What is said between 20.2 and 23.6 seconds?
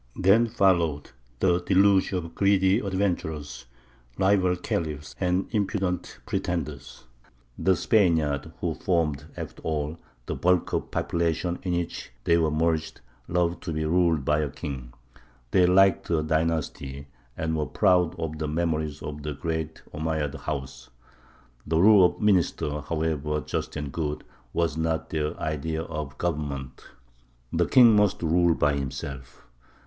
house. The rule of a minister, however